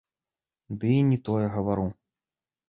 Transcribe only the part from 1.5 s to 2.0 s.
гавару.